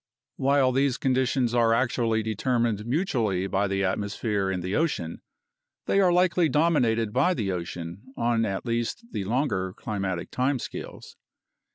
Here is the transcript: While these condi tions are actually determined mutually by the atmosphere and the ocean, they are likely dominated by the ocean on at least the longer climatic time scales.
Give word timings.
While 0.37 0.71
these 0.71 0.97
condi 0.97 1.27
tions 1.27 1.53
are 1.53 1.75
actually 1.75 2.23
determined 2.23 2.87
mutually 2.87 3.45
by 3.45 3.67
the 3.67 3.83
atmosphere 3.83 4.49
and 4.49 4.63
the 4.63 4.75
ocean, 4.75 5.21
they 5.85 5.99
are 5.99 6.11
likely 6.11 6.49
dominated 6.49 7.13
by 7.13 7.35
the 7.35 7.51
ocean 7.51 8.01
on 8.17 8.43
at 8.43 8.65
least 8.65 9.05
the 9.11 9.25
longer 9.25 9.73
climatic 9.73 10.31
time 10.31 10.57
scales. 10.57 11.17